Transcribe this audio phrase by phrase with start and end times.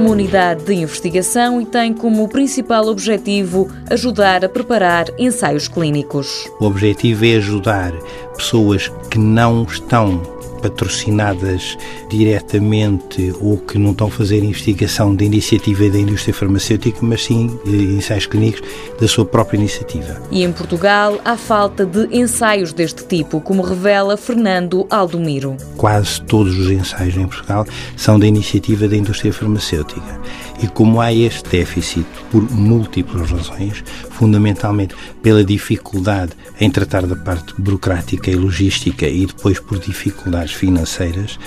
[0.00, 6.50] uma unidade de investigação e tem como principal objetivo ajudar a preparar ensaios clínicos.
[6.58, 7.92] O objetivo é ajudar
[8.34, 10.22] pessoas que não estão
[10.60, 11.76] patrocinadas
[12.08, 17.58] diretamente ou que não estão a fazer investigação de iniciativa da indústria farmacêutica, mas sim
[17.66, 18.62] ensaios clínicos
[19.00, 20.20] da sua própria iniciativa.
[20.30, 25.56] E em Portugal há falta de ensaios deste tipo, como revela Fernando Aldomiro.
[25.76, 29.89] Quase todos os ensaios em Portugal são da iniciativa da indústria farmacêutica.
[30.62, 37.54] E como há este déficit por múltiplas razões, fundamentalmente pela dificuldade em tratar da parte
[37.58, 41.38] burocrática e logística e depois por dificuldades financeiras,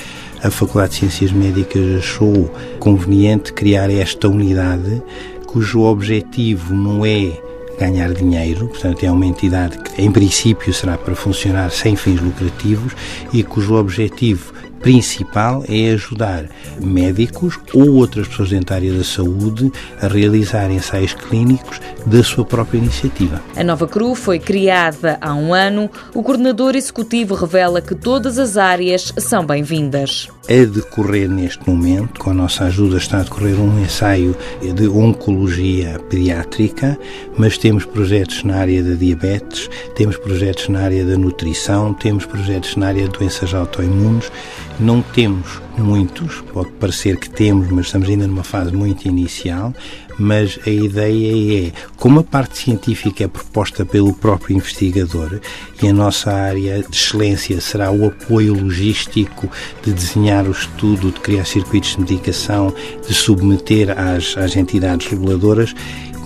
[0.43, 5.01] a Faculdade de Ciências Médicas achou conveniente criar esta unidade
[5.45, 7.39] cujo objetivo não é
[7.79, 12.93] ganhar dinheiro, portanto é uma entidade que em princípio será para funcionar sem fins lucrativos
[13.31, 16.45] e cujo objetivo principal é ajudar
[16.79, 22.43] médicos ou outras pessoas dentro da área da saúde a realizar ensaios clínicos da sua
[22.43, 23.41] própria iniciativa.
[23.55, 25.89] A nova CRU foi criada há um ano.
[26.13, 30.27] O coordenador executivo revela que todas as áreas são bem-vindas.
[30.49, 35.97] A decorrer neste momento, com a nossa ajuda, está a decorrer um ensaio de oncologia
[36.09, 36.99] pediátrica,
[37.37, 42.75] mas temos projetos na área da diabetes, temos projetos na área da nutrição, temos projetos
[42.75, 44.29] na área de doenças autoimunes
[44.79, 49.73] não temos muitos, pode parecer que temos, mas estamos ainda numa fase muito inicial.
[50.17, 55.39] Mas a ideia é, como a parte científica é proposta pelo próprio investigador
[55.81, 59.49] e a nossa área de excelência será o apoio logístico
[59.83, 62.73] de desenhar o estudo, de criar circuitos de medicação,
[63.07, 65.73] de submeter às, às entidades reguladoras,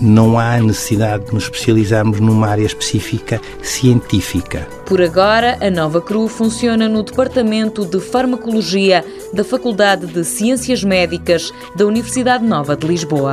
[0.00, 4.66] não há necessidade de nos especializarmos numa área específica científica.
[4.86, 11.52] Por agora, a Nova Cru funciona no Departamento de Farmacologia da Faculdade de Ciências Médicas
[11.76, 13.32] da Universidade Nova de Lisboa.